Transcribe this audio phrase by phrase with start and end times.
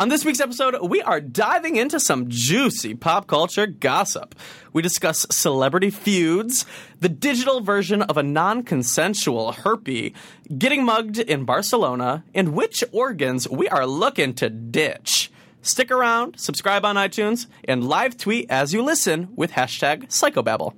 [0.00, 4.34] On this week's episode, we are diving into some juicy pop culture gossip.
[4.72, 6.64] We discuss celebrity feuds,
[7.00, 10.14] the digital version of a non consensual herpy,
[10.56, 15.30] getting mugged in Barcelona, and which organs we are looking to ditch.
[15.60, 20.72] Stick around, subscribe on iTunes, and live tweet as you listen with hashtag Psychobabble.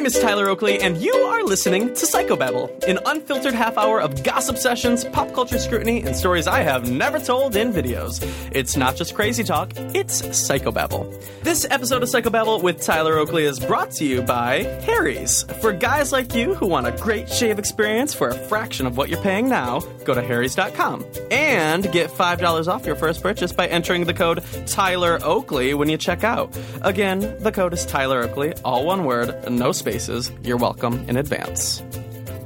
[0.00, 4.24] Name is Tyler Oakley, and you are listening to Psychobabble, an unfiltered half hour of
[4.24, 8.18] gossip sessions, pop culture scrutiny, and stories I have never told in videos.
[8.50, 11.22] It's not just crazy talk, it's Psychobabble.
[11.42, 15.42] This episode of Psychobabble with Tyler Oakley is brought to you by Harry's.
[15.60, 19.10] For guys like you who want a great shave experience for a fraction of what
[19.10, 24.06] you're paying now, go to harrys.com and get $5 off your first purchase by entering
[24.06, 26.56] the code Tyler Oakley when you check out.
[26.80, 30.30] Again, the code is Tyler Oakley, all one word, no spaces.
[30.44, 31.80] You're welcome in advance.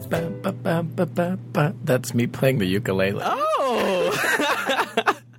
[0.08, 1.74] Ba, ba, ba.
[1.84, 3.20] That's me playing the ukulele.
[3.22, 4.10] Oh!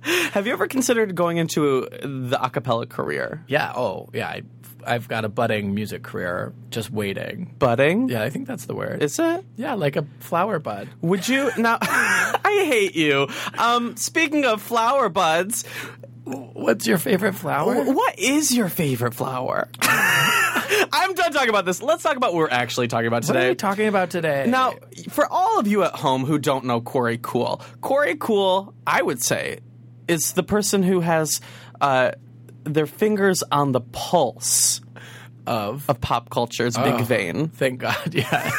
[0.32, 3.42] Have you ever considered going into the a cappella career?
[3.48, 3.72] Yeah.
[3.74, 4.28] Oh, yeah.
[4.28, 4.42] I,
[4.86, 7.52] I've got a budding music career just waiting.
[7.58, 8.08] Budding?
[8.08, 9.02] Yeah, I think that's the word.
[9.02, 9.44] Is it?
[9.56, 10.88] yeah, like a flower bud.
[11.00, 11.78] Would you now?
[11.82, 13.26] I hate you.
[13.58, 15.64] Um, speaking of flower buds,
[16.26, 17.84] What's your favorite flower?
[17.84, 19.68] what is your favorite flower?
[20.92, 21.82] I'm done talking about this.
[21.82, 23.38] Let's talk about what we're actually talking about today.
[23.40, 24.46] What are we talking about today?
[24.48, 24.74] Now,
[25.10, 29.22] for all of you at home who don't know Korey Kuhl, Korey Kuhl, I would
[29.22, 29.60] say,
[30.08, 31.40] is the person who has
[31.80, 32.12] uh,
[32.64, 34.80] their fingers on the pulse
[35.46, 37.02] of of pop culture's big Oh.
[37.04, 37.48] vein.
[37.48, 38.52] thank God, yes.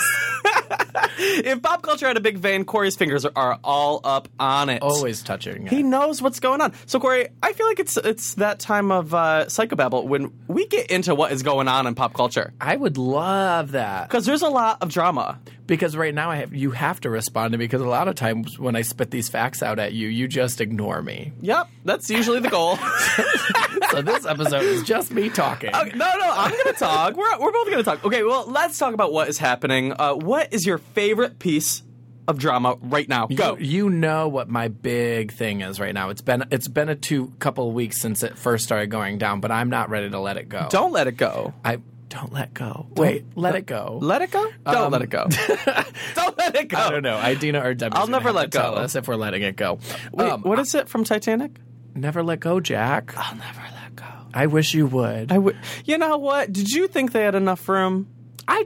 [1.48, 4.82] If pop culture had a big vein, Korey's fingers are, are all up on it.
[4.82, 5.66] Always touching.
[5.68, 6.73] He knows what's going on.
[6.86, 10.92] So, Korey, I feel like it's it's that time of uh, psychobabble when we get
[10.92, 14.50] into what is going on in pop culture I would love that because there's a
[14.50, 15.40] lot of drama.
[15.68, 18.16] Because right now I have you have to respond to me because a lot of
[18.16, 21.34] times when I spit these facts out at you, you just ignore me.
[21.42, 22.78] Yep, that's usually the goal.
[23.92, 25.76] so this episode is just me talking.
[25.76, 27.16] Okay, no, no, I'm going to talk.
[27.16, 28.04] We're, we're both going to talk.
[28.06, 29.94] Okay, well, let's talk about what is happening.
[29.98, 31.83] Uh, what is your favorite piece
[32.27, 33.27] of drama right now?
[33.27, 33.58] Go.
[33.58, 36.10] You, you know what my big thing is right now.
[36.10, 39.42] It's been it's been a two couple of weeks since it first started going down,
[39.42, 40.67] but I'm not ready to let it go.
[40.70, 41.54] Don't let it go.
[41.64, 41.80] I
[42.10, 42.88] don't let go.
[42.95, 44.00] Wait, let it go.
[44.02, 44.50] Let it go?
[44.66, 45.28] Don't Um, let it go.
[46.16, 46.78] Don't let it go.
[46.78, 47.20] I don't know.
[47.22, 47.95] Idina or Debbie.
[47.98, 48.60] I'll never let go.
[48.76, 49.80] us if we're letting it go.
[50.14, 51.52] Wait, Um, what is it from Titanic?
[51.95, 53.14] Never let go, Jack.
[53.18, 54.06] I'll never let go.
[54.34, 55.32] I wish you would.
[55.32, 55.58] I I, would.
[55.86, 56.54] You know what?
[56.54, 58.08] Did you think they had enough room?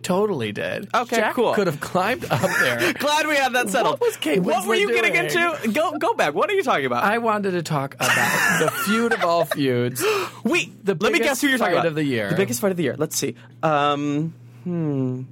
[0.04, 0.90] Totally did.
[0.94, 1.54] Okay, Jack cool.
[1.54, 2.94] Could have climbed up there.
[3.00, 4.00] Glad we had that settled.
[4.00, 5.72] was Kate What were you getting into?
[5.74, 6.34] Go go back.
[6.34, 7.04] What are you talking about?
[7.04, 10.04] I wanted to talk about the feud of all feuds.
[10.44, 11.88] Wait, the let me biggest guess who you're talking fight about.
[11.88, 12.30] of the year.
[12.30, 12.96] The biggest fight of the year.
[12.98, 13.36] Let's see.
[13.64, 14.34] Um,
[14.64, 15.24] hmm.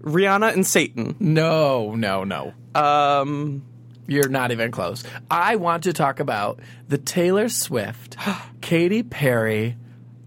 [0.00, 1.14] Rihanna and Satan.
[1.20, 2.52] No, no, no.
[2.74, 3.62] Um,
[4.08, 5.04] You're not even close.
[5.30, 6.58] I want to talk about
[6.88, 8.16] the Taylor Swift,
[8.60, 9.76] Katy Perry,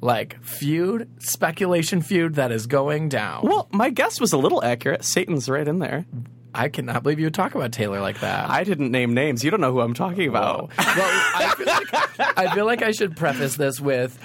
[0.05, 3.43] like feud, speculation feud that is going down.
[3.43, 5.03] well, my guess was a little accurate.
[5.03, 6.05] Satan's right in there.
[6.53, 8.49] I cannot believe you would talk about Taylor like that.
[8.49, 9.43] I didn't name names.
[9.43, 10.69] You don't know who I'm talking about.
[10.77, 14.17] well, I feel, like, I feel like I should preface this with.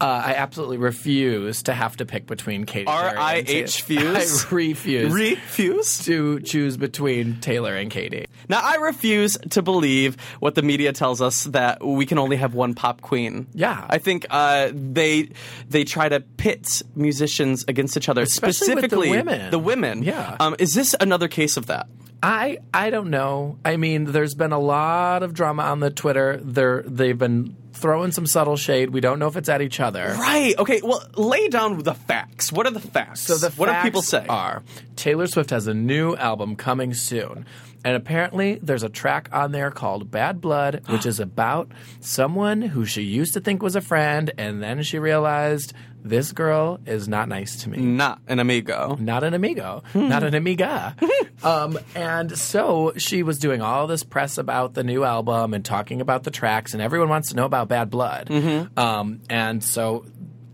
[0.00, 3.82] Uh, I absolutely refuse to have to pick between Katy Perry and R.I.H.
[3.86, 4.44] Fuse?
[4.46, 6.04] I refuse Refuse?
[6.04, 8.26] to choose between Taylor and Katy.
[8.48, 12.54] Now, I refuse to believe what the media tells us that we can only have
[12.54, 13.46] one pop queen.
[13.54, 13.86] Yeah.
[13.88, 15.30] I think uh, they
[15.68, 19.50] they try to pit musicians against each other, Especially with the specifically women.
[19.50, 20.02] The women.
[20.02, 20.36] Yeah.
[20.40, 21.88] Um, is this another case of that?
[22.22, 23.58] I I don't know.
[23.64, 26.38] I mean, there's been a lot of drama on the Twitter.
[26.42, 28.90] They're they've been throwing some subtle shade.
[28.90, 30.14] We don't know if it's at each other.
[30.18, 30.54] Right.
[30.58, 30.80] Okay.
[30.82, 32.50] Well, lay down the facts.
[32.50, 33.20] What are the facts?
[33.20, 34.26] So the what do people say?
[34.28, 34.62] Are
[34.96, 37.46] Taylor Swift has a new album coming soon,
[37.86, 41.70] and apparently there's a track on there called "Bad Blood," which is about
[42.00, 46.80] someone who she used to think was a friend, and then she realized this girl
[46.84, 47.78] is not nice to me.
[47.78, 48.96] Not an amigo.
[48.98, 50.96] Not an amigo, not an amiga.
[51.44, 56.00] um, and so she was doing all this press about the new album and talking
[56.00, 58.28] about the tracks, and everyone wants to know about Bad Blood.
[58.76, 60.04] Um, and so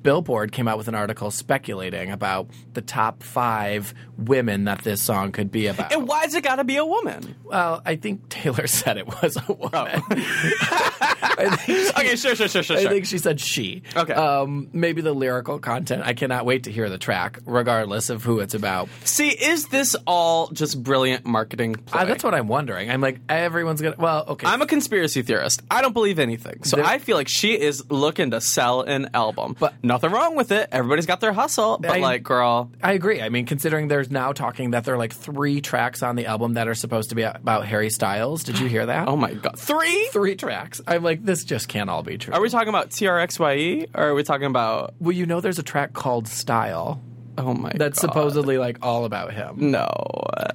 [0.02, 5.32] Billboard came out with an article speculating about the top five women that this song
[5.32, 5.92] could be about.
[5.92, 7.34] And why's it got to be a woman?
[7.44, 10.02] well, I think Taylor said it was a woman.
[10.10, 13.82] I think she- Okay, sure, sure, sure, sure, I think she said she.
[13.96, 14.12] Okay.
[14.12, 16.02] Um, maybe the lyrical content.
[16.04, 18.88] I cannot wait to hear the track, regardless of who it's about.
[19.04, 21.76] See, is this all just brilliant marketing?
[21.92, 22.90] Uh, that's what I'm wondering.
[22.90, 23.96] I'm like, everyone's gonna.
[23.98, 24.46] Well, okay.
[24.46, 25.62] I'm a conspiracy theorist.
[25.70, 26.64] I don't believe anything.
[26.64, 29.56] So There- I feel like she is looking to sell an album.
[29.58, 30.68] But- no nothing wrong with it.
[30.72, 33.20] Everybody's got their hustle, but I- like, girl, I agree.
[33.22, 36.54] I mean, considering there's now talking that there are like three tracks on the album
[36.54, 38.42] that are supposed to be about Harry Styles.
[38.44, 39.08] Did you hear that?
[39.08, 40.08] oh my god, three.
[40.12, 40.80] Three tracks.
[40.86, 42.34] I'm like, this just can't all be true.
[42.34, 44.94] Are we talking about TRXYE or are we talking about?
[45.00, 47.02] well, you know, there's a track called Style
[47.38, 47.78] Oh my, god.
[47.78, 48.08] that's god.
[48.08, 49.70] supposedly like all about him.
[49.70, 49.88] no.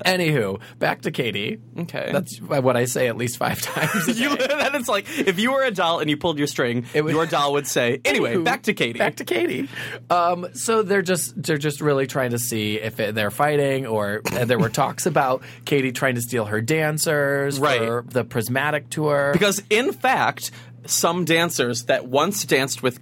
[0.06, 1.59] Anywho, back to Katy.
[1.79, 2.09] Okay.
[2.12, 4.07] That's what I say at least five times.
[4.07, 4.47] a You, day.
[4.50, 7.13] that it's like if you were a doll and you pulled your string, It would-
[7.13, 9.69] your doll would say, "Anyway, Anywho, back to Katy." Back to Katy.
[10.09, 14.21] Um, so they're just they're just really trying to see if it, they're fighting, or
[14.33, 17.79] uh, there were talks about Katy trying to steal her dancers Right.
[17.79, 19.31] for the Prismatic tour.
[19.33, 20.51] because in fact,
[20.85, 23.00] some dancers that once danced with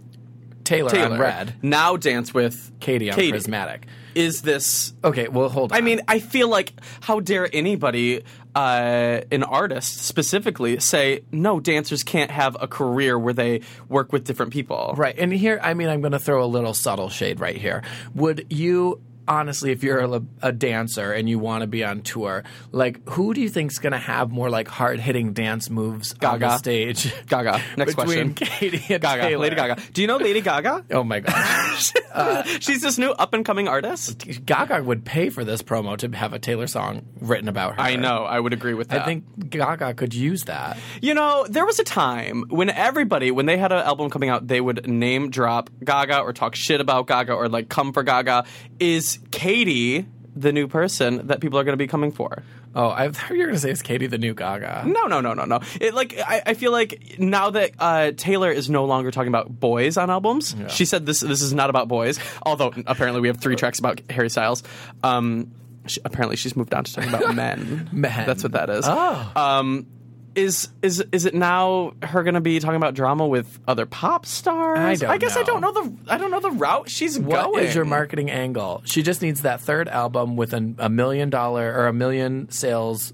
[0.66, 3.32] Taylor, Taylor on Red, now dance with Katy on Katy.
[3.32, 3.86] Prismatic.
[4.16, 4.94] Is this?
[5.04, 5.78] Okay, well hold on.
[5.78, 8.24] I mean, I feel like how dare anybody,
[8.56, 11.60] uh, an artist specifically, say no?
[11.60, 14.94] Dancers can't have a career where they work with different people.
[14.98, 15.16] Right.
[15.18, 17.84] And here, I mean, I'm going to throw a little subtle shade right here.
[18.16, 22.44] Would you, honestly, if you're a, a dancer and you want to be on tour,
[22.72, 26.39] like, who do you think's going to have more, like, hard hitting dance moves on
[26.39, 27.13] the stage?
[27.27, 27.62] Gaga.
[27.77, 28.33] Next Between question.
[28.36, 29.22] Katy and Gaga.
[29.24, 29.42] Taylor.
[29.44, 29.81] Lady Gaga.
[29.94, 30.86] Do you know Lady Gaga?
[30.95, 31.94] Oh my gosh.
[32.16, 34.45] Uh, She's this new up and coming artist.
[34.45, 37.81] Gaga would pay for this promo to have a Taylor song written about her.
[37.81, 38.24] I know.
[38.24, 39.01] I would agree with that.
[39.01, 40.77] I think Gaga could use that.
[41.01, 44.48] You know, there was a time when everybody, when they had an album coming out,
[44.48, 48.45] they would name drop Gaga or talk shit about Gaga or like come for Gaga.
[48.80, 52.44] Is Katy the new person that people are going to be coming for?
[52.76, 54.84] Oh, I thought you were going to say it's Katy the new Gaga.
[54.86, 55.62] No, no, no, no, no.
[55.80, 59.60] It like I, I feel like now that uh, Taylor is no longer talking about
[59.60, 62.20] boys on albums, she said this this is not about boys.
[62.46, 64.62] Although apparently we have three tracks about Harry Styles.
[65.04, 65.52] Um,
[65.88, 67.88] she, apparently she's moved on to talking about men.
[67.94, 68.26] Men.
[68.26, 68.84] That's what that is.
[68.86, 69.32] Oh.
[69.38, 69.88] Um,
[70.36, 74.26] is is is it now her going to be talking about drama with other pop
[74.26, 74.80] stars?
[74.80, 77.46] I don't I guess I don't know the I don't know the route she's What
[77.52, 77.66] going.
[77.66, 78.82] is your marketing angle?
[78.86, 83.14] She just needs that third album with an, a million dollar or a million sales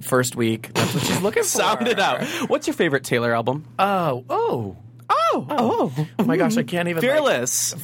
[0.00, 0.72] first week.
[0.74, 1.48] That's what she's looking for.
[1.60, 2.24] Sound it out.
[2.48, 3.64] What's your favorite Taylor album?
[3.78, 4.76] Oh, oh,
[5.08, 6.56] Oh, oh, oh my gosh!
[6.56, 7.02] I can't even.
[7.02, 7.74] like- Fearless.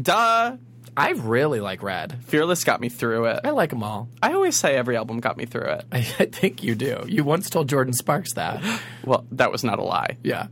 [0.00, 0.56] Duh.
[0.96, 2.18] I really like Red.
[2.26, 3.40] Fearless got me through it.
[3.44, 4.08] I like them all.
[4.22, 5.84] I always say every album got me through it.
[5.90, 7.04] I, I think you do.
[7.08, 8.62] You once told Jordin Sparks that.
[9.04, 10.16] Well, that was not a lie.
[10.22, 10.46] Yeah.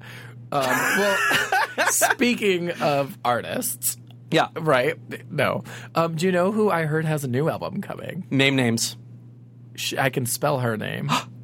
[0.50, 1.16] Um, well,
[1.88, 3.96] speaking of artists,
[4.30, 4.48] Yeah.
[4.54, 4.98] right?
[5.30, 5.64] No.
[5.94, 8.26] Um, do you know who I heard has a new album coming?
[8.30, 8.96] Name names.
[9.74, 11.10] Sh I can spell her name.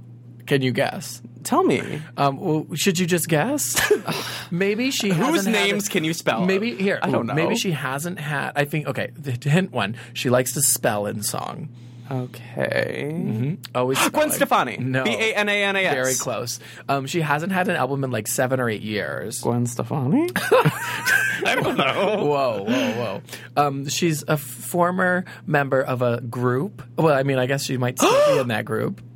[0.49, 1.21] Can you guess?
[1.45, 2.01] Tell me.
[2.17, 3.81] Um, well, should you just guess?
[4.51, 6.45] maybe she Whose hasn't had names a- can you spell?
[6.45, 6.99] Maybe here.
[7.03, 7.35] I don't know.
[7.35, 8.53] Maybe she hasn't had.
[8.57, 8.87] I think.
[8.89, 9.13] Okay.
[9.15, 9.97] The hint one.
[10.15, 11.69] She likes to spell in song.
[12.11, 13.59] Okay.
[13.75, 13.99] Always.
[14.09, 14.33] Gwen spelling.
[14.33, 14.77] Stefani.
[14.79, 15.05] No.
[15.05, 15.95] B A N A N A S.
[15.95, 16.61] Very close.
[16.89, 19.41] Um, she hasn't had an album in like seven or eight years.
[19.41, 20.29] Gwen Stefani?
[20.37, 22.25] I don't know.
[22.25, 23.23] Whoa, whoa, whoa.
[23.57, 26.83] Um, she's a former member of a group.
[26.97, 29.03] Well, I mean, I guess she might still be in that group.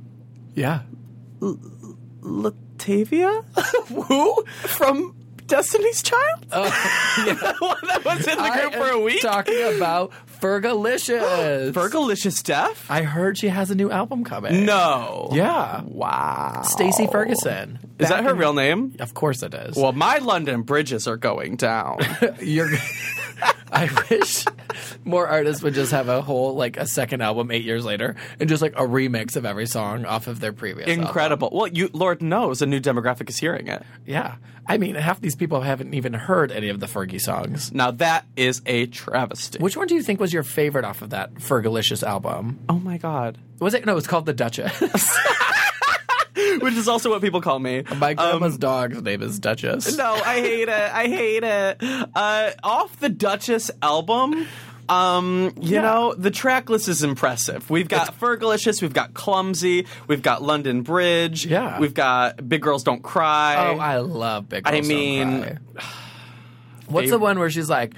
[0.55, 0.81] Yeah.
[2.22, 3.44] Latavia?
[4.06, 4.44] Who?
[4.46, 5.14] From
[5.46, 6.42] Destiny's Child?
[6.50, 9.20] the one that was in the group for a week?
[9.22, 11.72] Talking about Fergalicious.
[11.72, 12.90] Fergalicious Deaf?
[12.90, 14.64] I heard she has a new album coming.
[14.64, 15.28] No.
[15.32, 15.82] Yeah.
[15.84, 16.62] Wow.
[16.64, 17.78] Stacy Ferguson.
[17.98, 18.96] Is that Back her in- real name?
[19.00, 19.76] Of course it is.
[19.76, 21.98] Well, my London bridges are going down.
[22.40, 22.70] You're.
[23.72, 24.44] I wish
[25.04, 28.48] more artists would just have a whole like a second album eight years later and
[28.48, 30.88] just like a remix of every song off of their previous.
[30.88, 31.04] album.
[31.06, 31.48] Incredible.
[31.52, 33.82] Well, you Lord knows a new demographic is hearing it.
[34.06, 37.73] Yeah, I mean, half these people haven't even heard any of the Fergie songs.
[37.73, 39.58] Now that is a travesty.
[39.58, 42.61] Which one do you think was your favorite off of that Fergalicious album?
[42.68, 43.38] oh my god.
[43.58, 43.87] Was it?
[43.87, 44.82] No, it's called The Duchess.
[46.34, 47.82] Which is also what people call me.
[47.96, 49.96] My grandma's dog's name is Duchess.
[49.98, 50.70] No, I hate it.
[50.70, 51.82] I hate it.
[52.14, 54.46] Uh, off the Duchess album.
[54.88, 55.82] Um, you Yeah.
[55.82, 57.70] know, the track list is impressive.
[57.70, 61.78] We've got Fergalicious, we've got Clumsy, we've got London Bridge, Yeah.
[61.78, 63.56] we've got Big Girls Don't Cry.
[63.74, 65.58] Oh, I love Big I Girls Don't mean-
[66.88, 67.94] what's the one where she's like,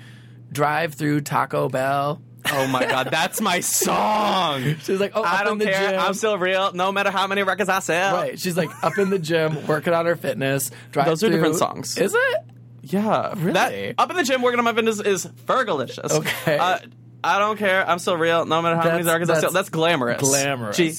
[0.52, 2.20] drive through Taco Bell?
[2.52, 4.76] Oh my god, that's my song.
[4.82, 5.90] She's like, oh, I in don't the care.
[5.90, 6.00] gym.
[6.00, 8.14] I'm still real, no matter how many records I sell.
[8.16, 8.38] Right.
[8.38, 10.70] She's like up in the gym, working on her fitness.
[10.92, 11.96] Drive Those are through- different songs.
[11.96, 12.36] Is it?
[12.82, 13.52] Yeah, Really?
[13.52, 16.10] That, up in the gym working on my fitness is Fergalicious.
[16.10, 16.58] Okay.
[16.58, 16.78] Uh,
[17.24, 17.88] I don't care.
[17.88, 19.42] I'm still real, no matter how many That's- records I sell.
[19.44, 20.20] that's That's glamorous.
[20.20, 20.76] Glamorous.
[20.76, 20.92] G-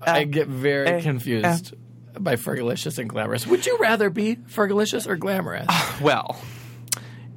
[0.00, 1.74] I get very eh, confused
[2.16, 3.46] by Fergalicious and glamorous.
[3.48, 5.66] Would you rather be Fergalicious or glamorous?
[6.00, 6.36] Well,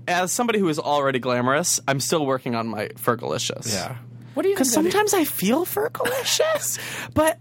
[0.07, 3.71] as somebody who is already glamorous, I'm still working on my Fergalicious.
[3.73, 3.97] Yeah.
[4.33, 4.55] What do you?
[4.55, 6.79] Because think that sometimes I feel Fergalicious,
[7.13, 7.39] but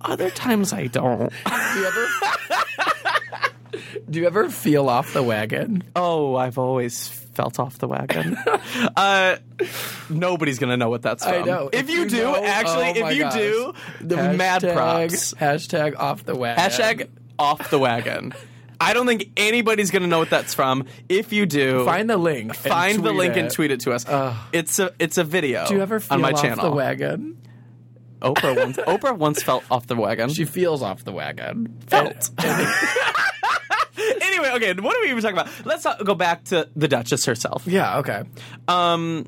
[0.00, 1.32] other times I don't.
[1.46, 2.08] Do you ever
[4.10, 5.82] Do you ever feel off the wagon?
[5.94, 8.36] Oh, I've always felt off the wagon.
[8.96, 9.36] uh,
[10.08, 11.34] nobody's gonna know what that's from.
[11.34, 11.68] I know.
[11.72, 13.34] If, you, do, know- actually, oh if you gosh.
[13.34, 15.34] do, the mad Hashtag- props.
[15.34, 16.64] Hashtag off the wagon.
[16.64, 17.08] Hashtag
[17.38, 18.32] off the wagon.
[18.80, 20.86] I don't think anybody's gonna know what that's from.
[21.08, 22.54] If you do, Find the link.
[22.54, 23.40] find the link it.
[23.40, 24.04] and tweet it to us.
[24.52, 25.66] it's a it's a video.
[25.66, 26.70] Do you ever feel on my off channel?
[26.70, 27.38] the wagon?
[28.22, 30.28] Oprah once Oprah once felt off the wagon.
[30.30, 31.76] She feels off the wagon.
[31.86, 32.30] Felt.
[33.98, 35.48] anyway, okay, what are we even talking about?
[35.64, 37.64] Let's go back to the Duchess herself.
[37.66, 37.98] yeah.
[37.98, 38.22] Okay.
[38.68, 39.26] Um,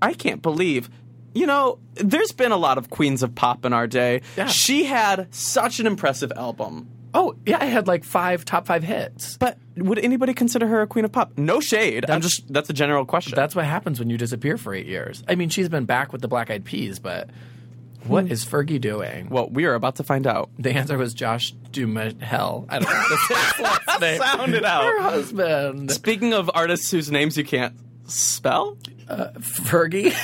[0.00, 0.90] I can't believe.
[1.34, 4.20] You know, there's been a lot of queens of pop in our day.
[4.36, 4.46] Yeah.
[4.48, 6.88] She had such an impressive album.
[7.14, 9.36] Oh yeah, I had like five top five hits.
[9.36, 11.36] But would anybody consider her a queen of pop?
[11.36, 12.04] No shade.
[12.04, 13.34] I'm That's- just that's a general question.
[13.36, 15.22] That's what happens when you disappear for eight years.
[15.28, 17.28] I mean, she's been back with the Black Eyed Peas, but
[18.04, 18.32] what hmm.
[18.32, 19.28] is Fergie doing?
[19.28, 20.50] well, we are about to find out.
[20.58, 22.66] The answer was Josh Dumahel.
[22.68, 24.20] I don't know how to say his last name.
[24.20, 24.84] Sound it out.
[24.84, 27.74] Her husband, Speaking of artists whose names you can't
[28.06, 28.76] spell,
[29.08, 30.14] uh, Fergie.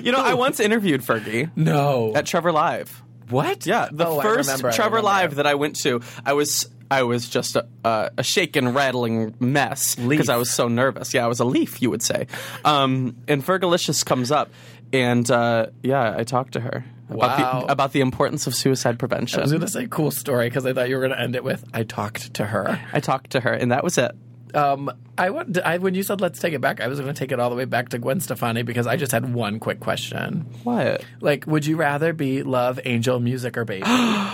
[0.04, 2.12] you know, I once interviewed Fergie no.
[2.14, 3.02] at Trevor Live.
[3.32, 3.66] What?
[3.66, 5.02] Yeah, the Oh, first remember, Trevor.
[5.02, 9.34] Live that I went to, I was I was just a, a, a shaken, rattling
[9.40, 11.14] mess because I was so nervous.
[11.14, 12.26] Yeah, I was a leaf, you would say.
[12.64, 14.50] Um, and Fergalicious comes up,
[14.92, 17.60] and uh, yeah, I talked to her about Wow.
[17.66, 19.40] the about the importance of suicide prevention.
[19.40, 21.34] I was going to say cool story because I thought you were going to end
[21.34, 22.78] it with I talked to her.
[22.92, 24.12] I talked to her, and that was it.
[24.54, 27.18] Um, I, want- I when you said let's take it back, I was going to
[27.18, 29.80] take it all the way back to Gwen Stefani because I just had one quick
[29.80, 30.46] question.
[30.62, 31.04] What?
[31.20, 33.86] Like, would you rather be Love, Angel, Music, or Baby?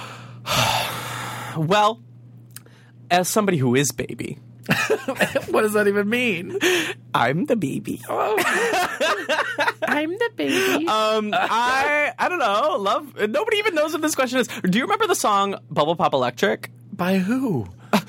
[1.57, 2.01] Well,
[3.11, 4.39] as somebody who is baby,
[5.49, 6.57] what does that even mean?
[7.15, 8.01] I'm the baby.
[8.09, 8.37] I'm
[10.11, 10.87] the baby.
[10.87, 12.77] Um, I I don't know.
[12.79, 13.17] Love.
[13.29, 14.47] Nobody even knows what this question is.
[14.47, 16.71] Do you remember the song "Bubble Pop Electric"?
[16.93, 17.67] By who?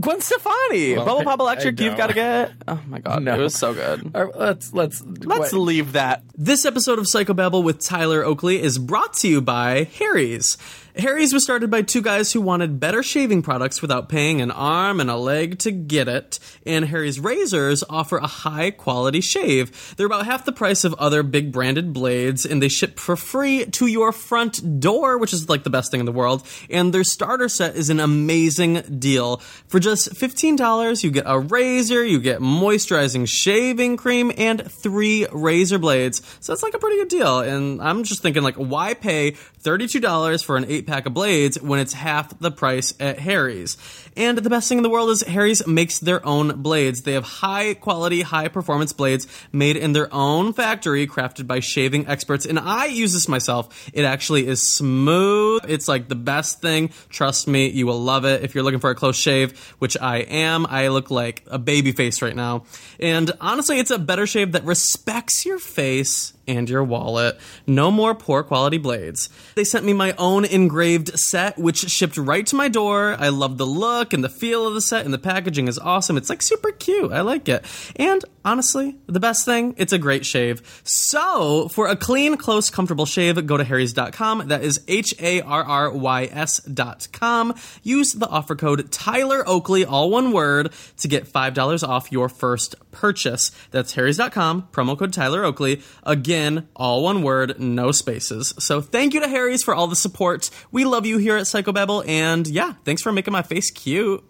[0.00, 0.94] Gwen Stefani.
[0.96, 1.80] Bubble Pop Electric.
[1.80, 2.52] You've got to get.
[2.68, 3.34] Oh my god, No.
[3.34, 4.10] it was so good.
[4.14, 6.22] Or let's let's Let's what- leave that.
[6.36, 10.58] This episode of Psychobabble with Tyler Oakley is brought to you by Harry's.
[10.98, 14.98] Harry's was started by two guys who wanted better shaving products without paying an arm
[14.98, 16.38] and a leg to get it.
[16.64, 19.94] And Harry's razors offer a high quality shave.
[19.96, 23.66] They're about half the price of other big branded blades, and they ship for free
[23.66, 26.46] to your front door, which is like the best thing in the world.
[26.70, 29.38] And their starter set is an amazing deal.
[29.68, 35.78] For just $15, you get a razor, you get moisturizing shaving cream, and three razor
[35.78, 36.22] blades.
[36.40, 37.40] So that's like a pretty good deal.
[37.40, 41.80] And I'm just thinking, like, why pay $32 for an eight pack of blades when
[41.80, 43.76] it's half the price at Harry's?
[44.16, 47.02] And the best thing in the world is Harry's makes their own blades.
[47.02, 52.06] They have high quality, high performance blades made in their own factory, crafted by shaving
[52.06, 52.46] experts.
[52.46, 53.90] And I use this myself.
[53.92, 55.64] It actually is smooth.
[55.68, 56.90] It's like the best thing.
[57.10, 58.42] Trust me, you will love it.
[58.42, 61.92] If you're looking for a close shave, which I am, I look like a baby
[61.92, 62.64] face right now.
[62.98, 67.38] And honestly, it's a better shave that respects your face and your wallet.
[67.66, 69.28] No more poor quality blades.
[69.54, 73.16] They sent me my own engraved set, which shipped right to my door.
[73.18, 76.16] I love the look and the feel of the set, and the packaging is awesome.
[76.16, 77.12] It's like super cute.
[77.12, 77.64] I like it.
[77.96, 80.80] And honestly, the best thing, it's a great shave.
[80.84, 84.48] So, for a clean, close, comfortable shave, go to harrys.com.
[84.48, 87.54] That is H A R R Y S.com.
[87.82, 92.76] Use the offer code Tyler Oakley, all one word, to get $5 off your first
[92.90, 93.50] purchase.
[93.70, 95.82] That's harrys.com, promo code Tyler Oakley.
[96.04, 96.35] Again,
[96.74, 98.54] all one word, no spaces.
[98.58, 100.50] So thank you to Harry's for all the support.
[100.70, 104.22] We love you here at Psychobabble, and yeah, thanks for making my face cute.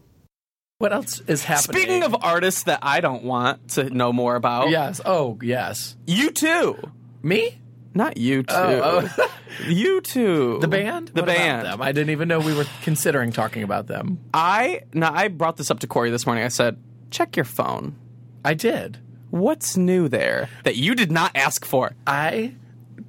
[0.79, 1.83] what else is happening?
[1.83, 6.31] Speaking of artists that I don't want to know more about, yes, oh yes, you
[6.31, 6.77] too.
[7.23, 7.61] me,
[7.95, 9.09] Not you oh, too.
[9.19, 9.31] Oh,
[9.69, 10.59] you too.
[10.61, 11.67] the band, The What about band.
[11.67, 11.83] them?
[11.83, 14.19] I didn't even know we were considering talking about them.
[14.35, 16.45] I now I brought this up to Korey this morning.
[16.45, 16.77] I said,
[17.11, 17.97] check your phone.
[18.45, 18.99] I did.
[19.38, 21.93] What's new there that you did not ask for?
[22.07, 22.55] I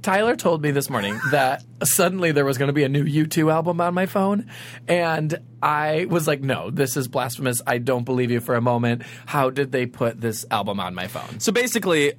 [0.02, 3.52] Tyler told me this morning that suddenly there was going to be a new U2
[3.52, 4.50] album on my phone
[4.88, 7.62] and I was like no this is blasphemous.
[7.66, 9.04] I don't believe you for a moment.
[9.26, 11.40] How did they put this album on my phone?
[11.40, 12.14] So basically,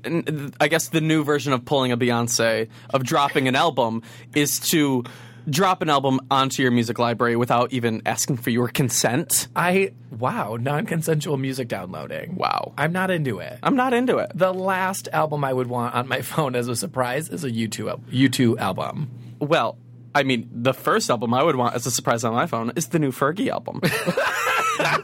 [0.61, 4.03] I guess the new version of pulling a Beyonce, of dropping an album,
[4.35, 5.05] is to
[5.49, 9.49] drop an album onto your music library without even asking for your consent.
[9.57, 12.73] I wow non-consensual music downloading Wow.
[12.77, 14.33] I'm not into it I'm not into it.
[14.35, 18.01] the last album I would want on my phone as a surprise is a U2
[18.11, 19.79] U2 album Well,
[20.15, 22.89] I mean, the first album I would want as a surprise on my phone is
[22.89, 23.81] the new Fergie album.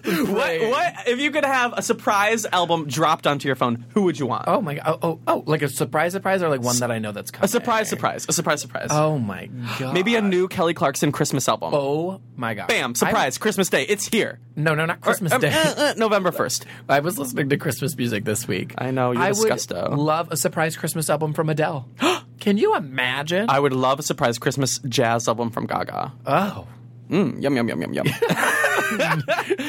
[0.27, 3.87] what, what if you could have a surprise album dropped onto your phone?
[3.95, 4.45] Who would you want?
[4.47, 4.85] Oh my god!
[4.87, 7.45] Oh, oh, oh, like a surprise, surprise, or like one that I know that's coming.
[7.45, 8.89] a surprise, surprise, a surprise, surprise.
[8.91, 9.47] Oh my
[9.79, 9.95] god!
[9.95, 11.71] Maybe a new Kelly Clarkson Christmas album.
[11.75, 12.69] Oh my god!
[12.69, 12.95] Bam!
[12.95, 13.39] Surprise!
[13.39, 13.85] Christmas Day.
[13.85, 14.41] It's here.
[14.57, 15.53] No, no, not Christmas Um, Day.
[15.53, 16.67] uh, uh, November first.
[16.89, 18.75] I was listening to Christmas music this week.
[18.79, 19.89] I know, you're I disgusto.
[19.91, 21.89] would love a surprise Christmas album from Adele.
[22.41, 23.47] Can you imagine?
[23.49, 26.13] I would love a surprise Christmas jazz album from Gaga.
[26.27, 26.67] oh
[27.11, 28.07] Mm, yum yum yum yum yum.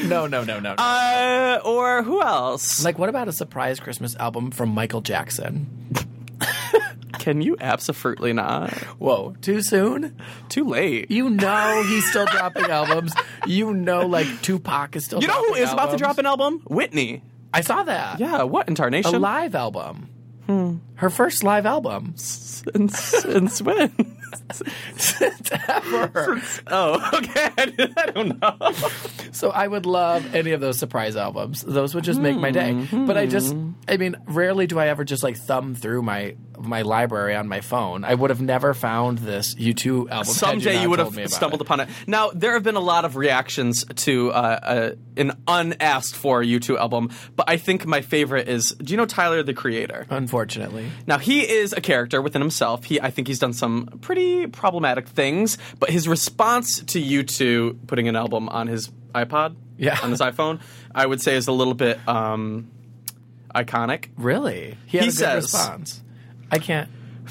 [0.08, 0.60] no, no, no, no.
[0.60, 0.74] no.
[0.78, 2.84] uh, or who else?
[2.84, 5.66] like, what about a surprise Christmas album from Michael Jackson?
[7.18, 8.72] Can you absolutely not?
[8.98, 10.16] Whoa, too soon?
[10.48, 11.10] Too late.
[11.10, 13.12] You know he's still dropping albums.
[13.46, 15.20] You know, like Tupac is still.
[15.20, 16.62] You know who is about to drop an album?
[16.66, 17.22] Whitney.
[17.52, 18.20] I saw that.
[18.20, 18.42] Yeah.
[18.42, 20.08] What in a live album.
[20.46, 20.76] Hmm.
[20.94, 22.14] Her first live album.
[22.16, 23.92] Since, since when?
[25.68, 26.42] Ever.
[26.68, 27.50] oh, okay.
[27.96, 28.72] I don't know.
[29.32, 31.62] So I would love any of those surprise albums.
[31.62, 32.86] Those would just make my day.
[32.92, 33.54] But I just,
[33.88, 37.60] I mean, rarely do I ever just like thumb through my my library on my
[37.60, 38.04] phone.
[38.04, 40.32] I would have never found this U2 album.
[40.32, 41.64] Someday not you would have stumbled it.
[41.64, 41.88] upon it.
[42.06, 46.78] Now there have been a lot of reactions to uh, uh, an unasked for U2
[46.78, 48.70] album, but I think my favorite is.
[48.72, 50.06] Do you know Tyler the Creator?
[50.10, 52.84] Unfortunately, Now he is a character within himself.
[52.84, 55.58] He, I think, he's done some pretty problematic things.
[55.78, 59.98] But his response to you two putting an album on his iPod, Yeah.
[60.02, 60.60] on his iPhone,
[60.94, 62.70] I would say is a little bit um,
[63.54, 64.08] iconic.
[64.16, 66.02] really, he, He a good says- response.
[66.50, 66.88] I can't.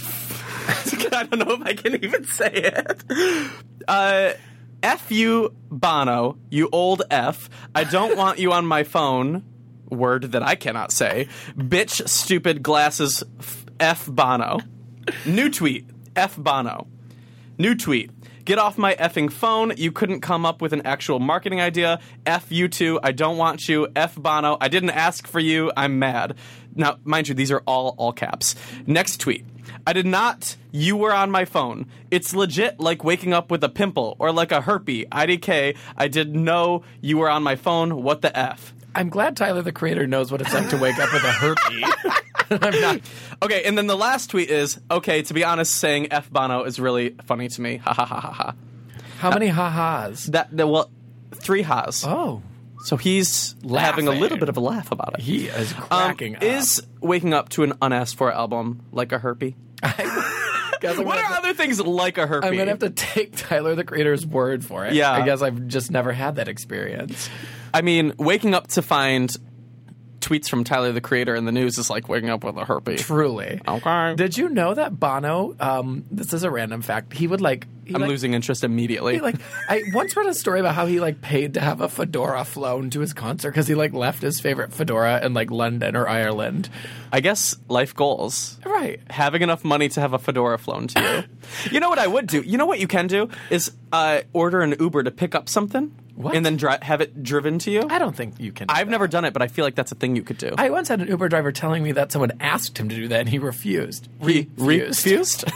[1.14, 3.04] I don't know if I can even say it.
[3.88, 4.34] Uh,
[4.84, 7.50] F you, Bono, you old F.
[7.74, 9.44] I don't want you on my phone.
[9.90, 11.28] Word that I cannot say.
[11.56, 13.24] Bitch, stupid glasses,
[13.80, 14.60] F Bono.
[15.26, 15.86] New tweet,
[16.16, 16.88] F Bono.
[17.58, 18.12] New tweet.
[18.46, 19.74] Get off my effing phone.
[19.76, 22.00] You couldn't come up with an actual marketing idea.
[22.28, 23.00] F you two.
[23.02, 23.88] I don't want you.
[23.96, 24.58] F Bono.
[24.62, 25.72] I didn't ask for you.
[25.76, 26.36] I'm mad.
[26.76, 28.56] Now, mind you, these are all all caps.
[28.86, 29.46] Next tweet.
[29.88, 30.58] I did not.
[30.72, 31.88] You were on my phone.
[32.12, 35.08] It's legit like waking up with a pimple or like a herpy.
[35.10, 35.76] IDK.
[35.98, 38.04] I didn't know you were on my phone.
[38.04, 38.75] What the F?
[38.96, 41.84] I'm glad Tyler the Creator knows what it's like to wake up with a herpes.
[42.52, 43.02] I'm not.
[43.44, 46.80] Okay, and then the last tweet is okay, to be honest, saying F Bono is
[46.80, 47.78] really funny to me.
[47.78, 48.56] Ha ha ha ha ha.
[49.20, 50.26] How many ha-has?
[50.28, 50.92] That, that well,
[51.34, 52.04] three ha's.
[52.06, 52.44] Oh,
[52.84, 55.22] So he's having a little bit of a laugh about it.
[55.22, 56.44] he is Um, cracking up.
[56.44, 59.56] is waking up to an unasked for album like a herpy?
[60.84, 62.44] What are to- other things like a herpy?
[62.46, 64.94] I'm gonna have to take Tyler the Creator's word for it.
[64.94, 65.12] Yeah.
[65.12, 67.28] I guess I've just never had that experience.
[67.76, 69.30] I mean, waking up to find
[70.22, 73.02] tweets from Tyler the Creator in the news is like waking up with a herpes.
[73.02, 73.60] Truly.
[73.68, 74.16] Okay.
[74.16, 75.56] Did you know that Bono?
[75.60, 77.14] Um, this is a random fact.
[77.14, 77.68] He would like.
[77.94, 79.20] I'm like, losing interest immediately.
[79.20, 79.36] Like
[79.70, 82.90] I once read a story about how he like paid to have a fedora flown
[82.92, 86.70] to his concert because he like left his favorite fedora in like London or Ireland.
[87.12, 88.58] I guess life goals.
[88.66, 89.00] Right.
[89.10, 91.72] Having enough money to have a fedora flown to you.
[91.72, 92.42] you know what I would do?
[92.42, 95.96] You know what you can do is uh, order an Uber to pick up something
[96.16, 96.36] What?
[96.36, 97.88] and then dri- have it driven to you.
[97.90, 98.68] I don't think you can.
[98.68, 98.92] do I've that.
[98.92, 100.54] never done it, but I feel like that's a thing you could do.
[100.58, 103.22] I once had an Uber driver telling me that someone asked him to do that
[103.22, 104.10] and he refused.
[104.22, 105.06] He Refused.
[105.06, 105.46] refused?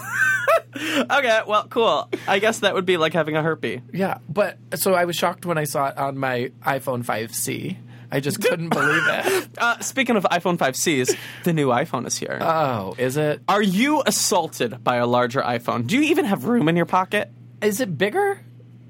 [0.75, 2.09] okay, well, cool.
[2.27, 3.81] I guess that would be like having a herpy.
[3.93, 7.77] Yeah, but so I was shocked when I saw it on my iPhone 5C.
[8.11, 9.49] I just couldn't believe it.
[9.59, 12.37] Uh, speaking of iPhone 5Cs, the new iPhone is here.
[12.39, 13.41] Oh, is it?
[13.49, 15.85] Are you assaulted by a larger iPhone?
[15.85, 17.29] Do you even have room in your pocket?
[17.61, 18.41] Is it bigger?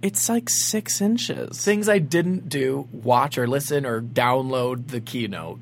[0.04, 1.64] It's like six inches.
[1.64, 5.60] Things I didn't do, watch or listen or download the keynote,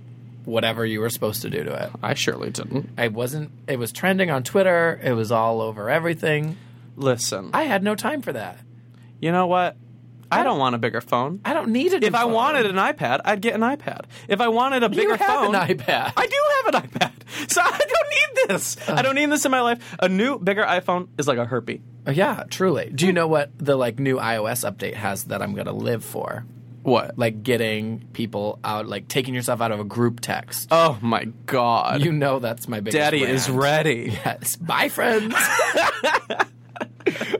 [0.48, 1.92] whatever you were supposed to do to it.
[2.02, 2.90] I surely didn't.
[2.98, 3.52] I wasn't.
[3.68, 5.00] It was trending on Twitter.
[5.04, 6.58] It was all over everything.
[6.96, 8.58] Listen, I had no time for that.
[9.20, 9.76] you know what?
[10.30, 11.40] I don't want a bigger phone.
[11.46, 12.04] I don't need it.
[12.04, 14.06] If I wanted an iPad, I'd get an iPad.
[14.28, 16.14] If I wanted a bigger you have phone, an iPad.
[16.18, 17.12] I do have an iPad.
[17.50, 18.78] So I don't need this.
[18.88, 19.96] I don't need this in my life.
[20.00, 21.82] A new, bigger iPhone is like a herpy.
[22.06, 22.90] Oh, uh, yeah, truly.
[22.90, 26.46] Do you know what the like new iOS update has that I'm gonna live for?
[26.88, 27.17] What?
[27.19, 30.69] Like getting people out, like taking yourself out of a group text.
[30.71, 32.02] Oh my god.
[32.02, 32.95] You know that's my biggest.
[32.97, 34.17] Daddy is ready.
[34.26, 35.36] Yes, bye, friends.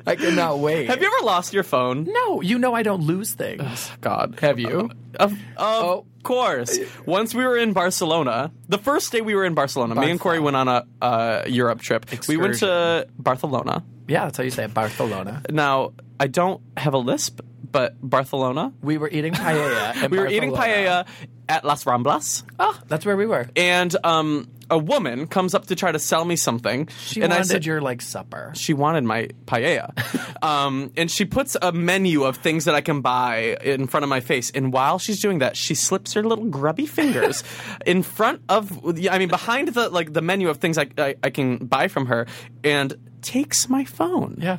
[0.06, 0.88] I cannot wait.
[0.88, 2.06] Have you ever lost your phone?
[2.10, 3.90] No, you know I don't lose things.
[4.02, 4.38] God.
[4.42, 4.90] Have you?
[5.20, 6.06] Of, of Oh.
[6.24, 6.78] course.
[7.06, 10.40] Once we were in Barcelona, the first day we were in Barcelona, me and Corey
[10.40, 12.06] went on a uh, Europe trip.
[12.28, 13.84] We went to Barcelona.
[14.10, 14.74] Yeah, that's how you say it.
[14.74, 15.42] Barcelona.
[15.50, 18.74] Now, I don't have a lisp, but Barcelona.
[18.82, 20.10] We were eating paella.
[20.12, 21.06] We were eating paella
[21.50, 23.48] at Las Ramblas, Oh, that's where we were.
[23.56, 26.90] and um, a woman comes up to try to sell me something.
[27.00, 28.52] She and I wanted said, your like supper.
[28.54, 29.94] she wanted my paella.
[30.44, 34.10] um, and she puts a menu of things that I can buy in front of
[34.10, 34.52] my face.
[34.52, 37.46] And while she's doing that, she slips her little grubby fingers
[37.86, 38.70] in front of,
[39.10, 42.08] I mean, behind the like the menu of things I, I, I can buy from
[42.08, 42.28] her,
[42.66, 44.36] and takes my phone.
[44.42, 44.58] Yeah,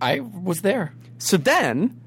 [0.00, 0.94] I was there.
[1.22, 1.98] So then.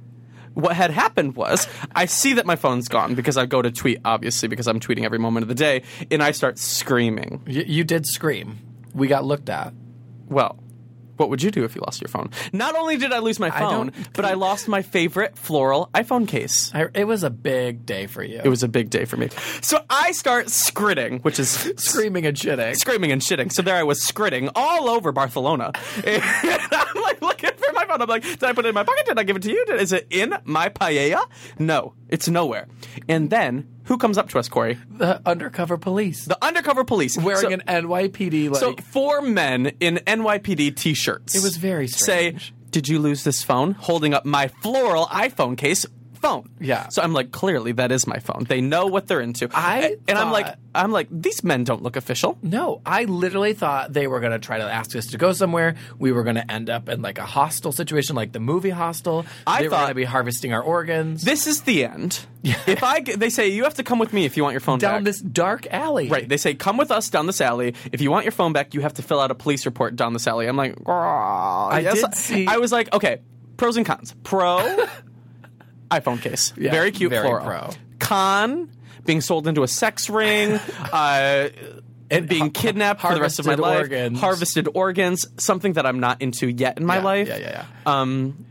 [0.53, 3.99] What had happened was, I see that my phone's gone because I go to tweet,
[4.05, 7.41] obviously, because I'm tweeting every moment of the day, and I start screaming.
[7.45, 8.59] Y- you did scream.
[8.93, 9.73] We got looked at.
[10.29, 10.57] Well,
[11.17, 12.29] what would you do if you lost your phone?
[12.53, 16.27] Not only did I lose my phone, don't but I lost my favorite floral iPhone
[16.27, 16.71] case.
[16.73, 18.41] I, it was a big day for you.
[18.43, 19.29] It was a big day for me.
[19.61, 22.75] So I start skritting, which is screaming and shitting.
[22.75, 23.51] screaming and shitting.
[23.51, 25.73] So there I was skritting all over Barcelona.
[26.05, 26.21] And
[26.71, 28.01] I'm like looking for my phone.
[28.01, 29.05] I'm like, did I put it in my pocket?
[29.05, 29.65] Did I give it to you?
[29.65, 31.25] Did- Is it in my paella?
[31.59, 32.67] No, it's nowhere.
[33.07, 34.77] And then who comes up to us, Korey?
[34.97, 38.59] The undercover police The undercover police wearing So- an NYPD like.
[38.59, 41.35] So four men in NYPD t-shirts.
[41.35, 42.47] It was very strange.
[42.49, 43.71] Say, did you lose this phone?
[43.71, 45.85] Holding up my floral iPhone case
[46.27, 46.49] phone.
[46.59, 46.89] Yeah.
[46.89, 48.45] So I'm like, clearly that is my phone.
[48.47, 49.49] They know what they're into.
[49.53, 52.37] I and I'm like, I'm like, these men don't look official.
[52.41, 55.75] no, I literally thought they were going to try to ask us to go somewhere.
[55.99, 59.25] We were going to end up in like a hostile situation, like the movie Hostel.
[59.47, 62.19] I they were thought- going to be harvesting our organs This is the end.
[62.67, 64.77] If I, they say you have to come with me if you want your phone
[64.77, 64.91] back.
[64.91, 65.05] down back.
[65.05, 66.09] this dark alley.
[66.09, 66.29] Right.
[66.29, 67.73] They say, come with us down this alley.
[67.91, 70.13] If you want your phone back, you have to fill out a police report down
[70.13, 70.45] this alley.
[70.47, 73.21] I'm like, I did see- I was like, okay,
[73.57, 74.13] pros and cons.
[74.23, 74.85] Pro,
[75.91, 76.53] iPhone case.
[76.57, 77.45] Yeah, very cute very floral.
[77.45, 77.69] pro.
[77.99, 78.69] Con,
[79.05, 80.53] being sold into a sex ring.
[80.91, 81.49] uh,
[82.11, 84.19] and being kidnapped for the rest of my life, organs.
[84.19, 87.27] harvested organs, something that I'm not into yet in my Yeah, life.
[87.27, 87.65] Yeah, yeah, yeah.
[88.01, 88.45] Um,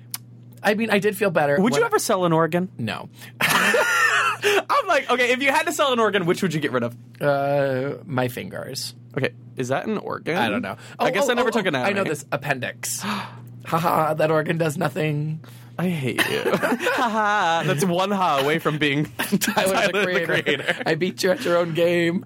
[0.63, 1.61] I mean, I did feel better.
[1.61, 2.69] would you I- ever sell an organ?
[2.79, 3.09] No.
[3.41, 6.83] I'm like, okay, if you had to sell an organ, which would you get rid
[6.83, 6.97] of?
[7.21, 8.95] Uh, my fingers.
[9.17, 10.37] Okay, is that an organ?
[10.37, 10.77] I don't know.
[10.99, 13.01] I guess Oh, I never oh, took oh, an I know this appendix.
[13.67, 15.41] Haha, that organ does nothing.
[15.79, 16.43] I hate you.
[16.57, 20.37] Haha, That's one ha away from being I Tyler, the creator.
[20.37, 20.83] the creator.
[20.87, 22.25] I beat you at your own game.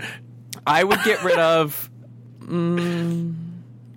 [0.67, 1.91] I would get rid of.
[2.41, 3.35] Mm,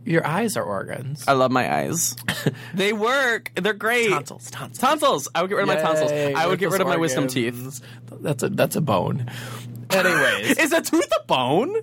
[0.06, 1.26] your eyes are organs.
[1.28, 2.16] I love my eyes.
[2.74, 3.52] they work.
[3.56, 4.10] They're great.
[4.10, 4.80] Tonsils, tonsils.
[4.80, 5.28] Tonsils.
[5.36, 6.12] I would get rid of my tonsils.
[6.12, 7.82] I would get rid of my wisdom teeth.
[8.10, 9.30] That's a that's a bone.
[9.90, 11.76] Anyways, Is a tooth a bone?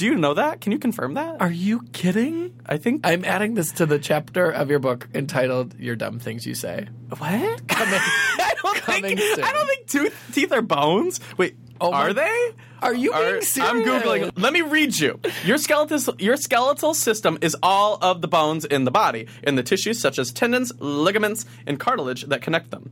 [0.00, 0.62] Do you know that?
[0.62, 1.42] Can you confirm that?
[1.42, 2.58] are you kidding?
[2.64, 3.02] I think.
[3.06, 6.88] I'm adding this to the chapter of your book entitled "Your Dumb Things You Say."
[7.18, 7.20] what?
[7.68, 9.20] Coming, I don't Coming think.
[9.20, 9.44] soon.
[9.44, 11.20] I don't think tooth teeth are bones.
[11.36, 11.54] Wait.
[11.82, 12.50] Oh my- are they?
[12.80, 14.32] Are you being I'm googling.
[14.36, 15.20] Let me read you.
[15.44, 19.62] Your skeletal your skeletal system is all of the bones in the body, in the
[19.62, 22.90] tissues such as tendons, ligaments, and cartilage that connect them.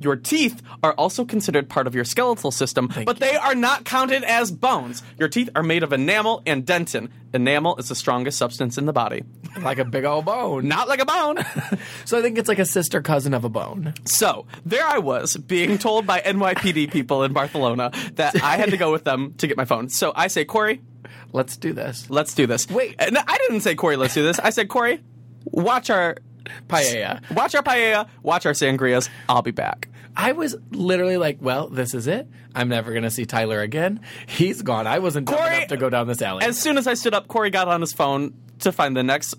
[0.00, 4.24] Your teeth are also considered part of your skeletal system, but they are not counted
[4.24, 5.02] as bones.
[5.18, 7.10] Your teeth are made of enamel and dentin.
[7.34, 9.22] Enamel is the strongest substance in the body.
[9.62, 10.66] like a big old bone.
[10.66, 11.38] Not like a bone.
[12.06, 13.94] So I think it's like a sister cousin of a bone.
[14.04, 18.76] So there I was being told by NYPD people in Barcelona that I had to
[18.76, 19.88] go with them to get my phone.
[19.90, 20.80] So I say, Korey,
[21.32, 22.08] Let's do this.
[22.10, 22.68] let's do this.
[22.68, 22.96] Wait.
[22.98, 24.40] And I didn't say Korey, let's do this.
[24.40, 25.00] I said, Korey,
[25.44, 26.16] watch our
[26.68, 27.20] Paella.
[27.34, 29.08] watch our paella, watch our sangrias.
[29.28, 29.88] I'll be back.
[30.16, 32.28] I was literally like, well, this is it.
[32.54, 34.00] I'm never going to see Tyler again.
[34.26, 34.86] He's gone.
[34.86, 36.44] I wasn't dumb enough to go down this alley.
[36.44, 39.34] As soon as I stood up, Korey got on his phone to find the next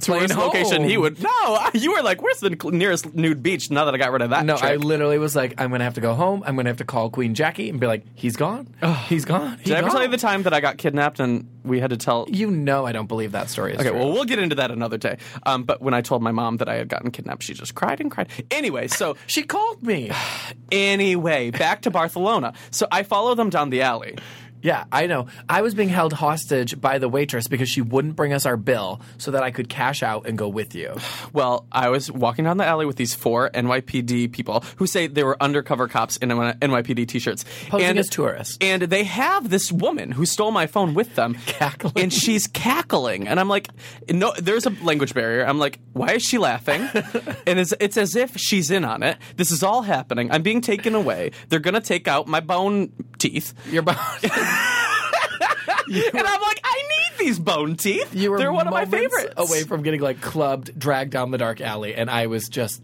[0.00, 1.22] tourist Plane location he would.
[1.22, 4.30] No, you were like, where's the nearest nude beach now that I got rid of
[4.30, 4.44] that?
[4.44, 6.42] no, I literally was like, I'm going to have to go home.
[6.46, 8.74] I'm going to have to call Queen Jackie and be like, he's gone.
[9.06, 9.56] He's gone.
[9.58, 11.90] He's Did I ever tell you the time that I got kidnapped and we had
[11.90, 13.98] to tell You know I don't believe that story is Okay, true.
[13.98, 15.18] well, we'll get into that another day.
[15.44, 18.00] Um, but when I told my mom that I had gotten kidnapped, she just cried
[18.00, 18.28] and cried.
[18.50, 20.10] Anyway, so she called me.
[20.72, 22.52] anyway, back to Barcelona.
[22.70, 24.16] So I follow them down the alley.
[24.62, 25.26] Yeah, I know.
[25.48, 29.00] I was being held hostage by the waitress because she wouldn't bring us our bill
[29.18, 30.94] so that I could cash out and go with you.
[31.32, 35.22] Well, I was walking down the alley with these four NYPD people who say they
[35.22, 38.56] were undercover cops in NYPD t-shirts, Posing as tourists.
[38.60, 41.92] And they have this woman who stole my phone with them, Cackling.
[41.96, 43.68] and she's cackling, and I'm like,
[44.10, 45.44] no, there's a language barrier.
[45.46, 46.80] I'm like, why is she laughing?
[47.46, 49.18] and it's, it's as if she's in on it.
[49.36, 50.32] This is all happening.
[50.32, 51.32] I'm being taken away.
[51.50, 53.98] They're gonna take out my bone teeth, You're about.
[56.14, 58.14] and I'm like, I need these bone teeth.
[58.14, 59.34] You were They're one of my favorites.
[59.36, 62.82] away from getting like clubbed, dragged down the dark alley, and I was just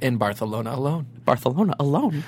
[0.00, 1.06] in Barcelona alone.
[1.24, 2.22] Barcelona alone.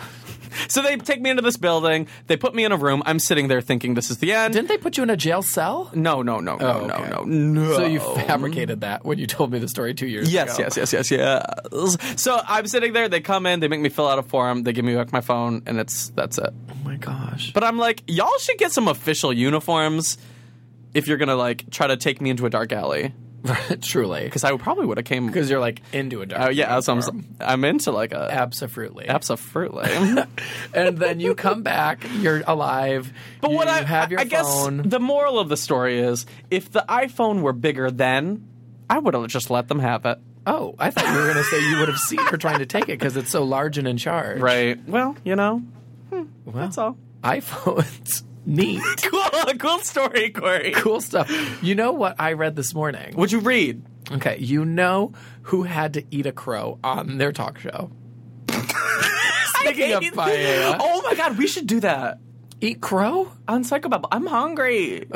[0.69, 2.09] So they take me into this building.
[2.27, 3.03] They put me in a room.
[3.07, 4.55] I'm sitting there thinking this is the end.
[4.55, 5.91] Didn't they put you in a jail cell?
[5.95, 7.11] no, no, no, no, Oh, no, okay.
[7.11, 7.77] no, no.
[7.77, 10.65] So you fabricated that when you told me the story two years Yes, ago.
[10.65, 12.21] Yes, yes, yes, yes, yes.
[12.21, 13.09] So I'm sitting there.
[13.09, 13.61] They come in.
[13.61, 14.63] They make me fill out a form.
[14.63, 16.51] They give me back my phone, and it's that's it.
[16.71, 17.53] Oh my gosh.
[17.53, 20.19] But I'm like, y'all should get some official uniforms
[20.95, 23.13] if you're gonna like try to take me into a dark alley.
[23.83, 24.25] Truly.
[24.25, 25.27] Because I probably would have came.
[25.27, 27.25] Because you're like into a dark Oh yeah, so I'm.
[27.41, 29.09] I'm into like a Absolutely.
[29.09, 29.91] absolutely.
[30.75, 33.13] and then you come back, you're alive.
[33.41, 34.89] But you what I have your I guess phone.
[34.89, 38.47] the moral of the story is, if the iPhone were bigger then,
[38.89, 40.19] I would have just let them have it.
[40.47, 42.67] oh, I thought you were going to say you would have seen her trying to
[42.67, 44.41] take it because it's so large and in charge.
[44.41, 44.79] Right.
[44.89, 45.59] Well, you know,
[46.11, 46.23] hmm.
[46.45, 46.97] Well, that's all.
[47.25, 48.23] iPhones.
[48.47, 48.81] Neat.
[49.03, 50.73] Cool, cool story, Korey.
[50.75, 51.31] cool stuff.
[51.63, 53.15] You know what I read this morning?
[53.15, 53.83] What'd you read?
[54.13, 57.91] Okay, you know who had to eat a crow on their talk show?
[58.51, 60.77] Speaking of paella.
[60.81, 62.19] Oh my god, we should do that
[62.61, 63.31] Eat crow?
[63.49, 64.09] on Psychobabble.
[64.11, 65.07] I'm hungry.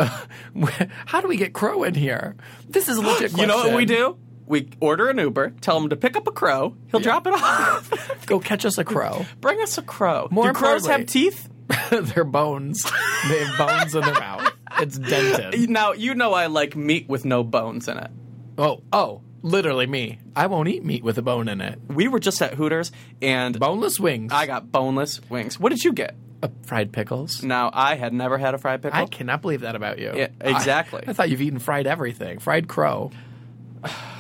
[1.07, 2.37] How do we get crow in here?
[2.69, 4.19] This is a legit you know what we do?
[4.47, 6.75] We order an Uber, tell him to pick up a crow.
[6.90, 8.27] He'll drop it off.
[8.27, 9.25] Go catch us a crow.
[9.40, 10.27] Bring us a crow.
[10.31, 11.49] More do crows importantly- have teeth?
[11.91, 12.83] They're bones.
[13.29, 14.53] They have bones in their mouth.
[14.81, 15.69] It's dented.
[15.71, 18.11] Now you know I like meat with no bones in it.
[18.59, 20.19] Oh, oh, literally me.
[20.37, 21.79] I won't eat meat with a bone in it.
[21.89, 24.33] We were just at Hooters and Boneless wings.
[24.33, 25.59] I got boneless wings.
[25.59, 26.15] What did you get?
[26.43, 27.43] Uh, fried pickles.
[27.43, 28.99] Now I had never had a fried pickle.
[28.99, 30.13] I cannot believe that about you.
[30.15, 31.03] Yeah, exactly.
[31.07, 32.39] I, I thought you've eaten fried everything.
[32.39, 33.11] Fried crow.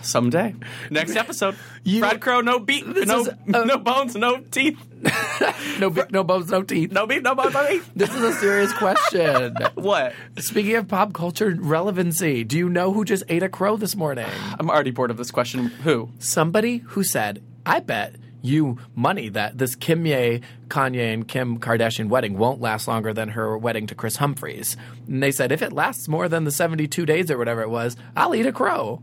[0.02, 0.54] Someday.
[0.90, 1.56] Next episode.
[1.84, 4.78] You- Fried crow, no beat, no is no bones, no teeth.
[5.78, 6.92] No, bi- no bones, no teeth.
[6.92, 7.90] No beat, no bones, no teeth.
[7.96, 9.56] This is a serious question.
[9.74, 10.12] What?
[10.38, 14.26] Speaking of pop culture relevancy, do you know who just ate a crow this morning?
[14.58, 15.66] I'm already bored of this question.
[15.66, 16.10] Who?
[16.18, 22.08] Somebody who said, I bet you money that this Kim Ye, Kanye, and Kim Kardashian
[22.08, 24.76] wedding won't last longer than her wedding to Kris Humphries.
[25.06, 27.96] And they said, if it lasts more than the 72 days or whatever it was,
[28.16, 29.02] I'll eat a crow.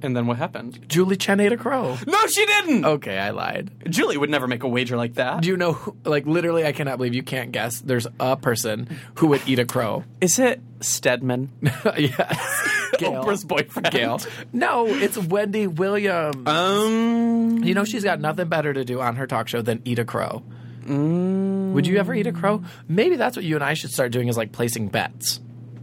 [0.00, 0.88] And then what happened?
[0.88, 1.96] Julie Chen ate a crow.
[2.06, 2.84] No, she didn't.
[2.84, 3.70] Okay, I lied.
[3.90, 5.42] Julie would never make a wager like that.
[5.42, 7.80] Do you know, who, like, literally, I cannot believe you can't guess.
[7.80, 10.04] There's a person who would eat a crow.
[10.20, 11.50] Is it Stedman?
[11.96, 12.68] yes.
[12.98, 13.24] Gayle.
[13.24, 13.90] Oprah's boyfriend.
[13.90, 14.20] Gayle.
[14.52, 16.46] No, it's Wendy Williams.
[16.48, 17.62] Um.
[17.64, 20.04] You know she's got nothing better to do on her talk show than eat a
[20.04, 20.42] crow.
[20.86, 22.62] Would you ever eat a crow?
[22.88, 25.38] Maybe that's what you and I should start doing is like placing bets.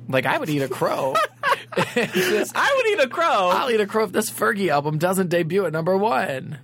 [0.07, 1.15] Like I would eat a crow.
[2.13, 3.49] Just, I would eat a crow.
[3.49, 6.59] I'll eat a crow if this Fergie album doesn't debut at number one.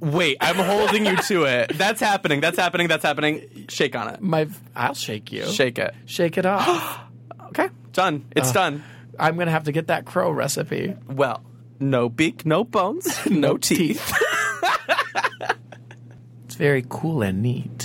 [0.00, 1.72] Wait, I'm holding you to it.
[1.76, 2.40] That's happening.
[2.40, 2.88] That's happening.
[2.88, 3.66] That's happening.
[3.68, 4.20] Shake on it.
[4.22, 5.44] My, I'll shake you.
[5.46, 5.94] Shake it.
[6.06, 7.00] Shake it off.
[7.50, 7.68] Okay.
[7.92, 8.26] Done.
[8.36, 8.84] It's uh, done.
[9.18, 10.94] I'm gonna have to get that crow recipe.
[11.08, 11.42] Well,
[11.80, 14.12] no beak, no bones, no teeth.
[16.44, 17.79] It's very cool and neat.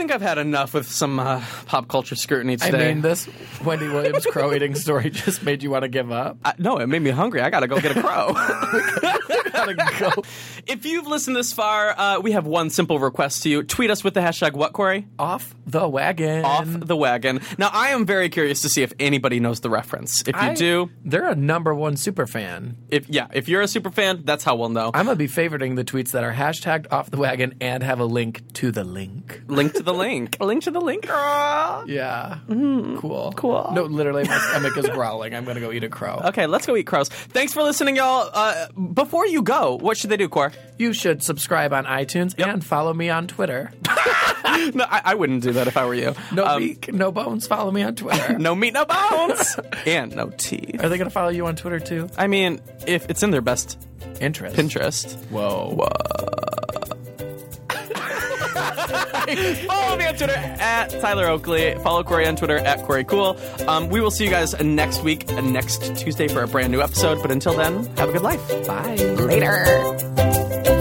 [0.00, 2.90] Okay, well, I think I've had enough with some uh, pop culture scrutiny today.
[2.90, 3.28] I mean, this
[3.64, 6.38] Wendy Williams crow eating story just made you want to give up.
[6.44, 7.40] I- no, it made me hungry.
[7.40, 8.32] I gotta go get a crow.
[9.52, 10.22] Gotta go
[10.68, 13.62] if you've listened this far, uh, we have one simple request to you.
[13.62, 15.06] Tweet us with the hashtag what, Korey?
[15.18, 16.44] off the wagon.
[16.44, 17.40] Off the wagon.
[17.58, 20.20] Now, I am very curious to see if anybody knows the reference.
[20.22, 22.76] If you I- do, they're a number one super fan.
[22.88, 24.90] if yeah, if you're a super fan, that's how we'll know.
[24.94, 28.04] I'm gonna be favoriting the tweets that are hashtagged off the wagon and have a
[28.06, 29.42] link to the link.
[29.48, 30.36] link to the link.
[30.40, 31.06] link to the link.
[31.06, 31.84] girl.
[31.86, 33.70] Yeah, cool, Cool.
[33.74, 35.34] No, literally, my stomach is growling.
[35.34, 36.20] I'm gonna go eat a crow.
[36.26, 37.08] Okay, let's go eat crows.
[37.08, 38.30] Thanks for listening, y'all.
[38.32, 40.52] Uh, before you go, what should they do, Cor?
[40.76, 43.70] You should subscribe on iTunes and follow me on Twitter.
[44.74, 46.14] No, I, I wouldn't do that if I were you.
[46.32, 47.46] No Um, beak, no bones.
[47.46, 48.38] Follow me on Twitter.
[48.38, 50.74] no meat, no bones, and no tea.
[50.80, 52.08] Are they gonna follow you on Twitter too?
[52.16, 53.78] I mean, if it's in their best
[54.20, 54.56] Interest.
[54.56, 55.16] Pinterest.
[55.30, 55.88] Whoa.
[59.66, 61.74] Follow me on Twitter at Tyler Oakley.
[61.82, 63.36] Follow Korey on Twitter at Korey Kuhl.
[63.68, 67.20] Um, we will see you guys next week, next Tuesday for a brand new episode.
[67.22, 68.46] But until then, have a good life.
[68.66, 68.94] Bye.
[68.94, 70.77] Later.